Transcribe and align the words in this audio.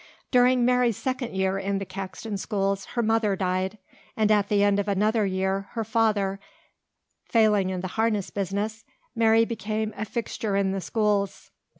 During 0.31 0.65
Mary's 0.65 0.97
second 0.97 1.35
year 1.35 1.59
in 1.59 1.77
the 1.77 1.85
Caxton 1.85 2.35
schools 2.39 2.85
her 2.95 3.03
mother 3.03 3.35
died, 3.35 3.77
and 4.17 4.31
at 4.31 4.49
the 4.49 4.63
end 4.63 4.79
of 4.79 4.87
another 4.87 5.27
year, 5.27 5.67
her 5.73 5.83
father, 5.83 6.39
failing 7.23 7.69
in 7.69 7.81
the 7.81 7.87
harness 7.89 8.31
business, 8.31 8.83
Mary 9.15 9.45
became 9.45 9.93
a 9.95 10.05
fixture 10.05 10.55
in 10.55 10.71
the 10.71 10.81
schools. 10.81 11.51